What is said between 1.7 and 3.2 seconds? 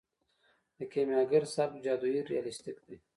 جادويي ریالستیک دی.